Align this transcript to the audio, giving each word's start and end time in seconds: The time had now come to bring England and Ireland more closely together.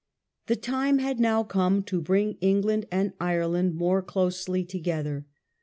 The 0.47 0.55
time 0.55 0.97
had 0.97 1.19
now 1.19 1.43
come 1.43 1.83
to 1.83 2.01
bring 2.01 2.33
England 2.41 2.87
and 2.91 3.13
Ireland 3.19 3.75
more 3.75 4.01
closely 4.01 4.65
together. 4.65 5.27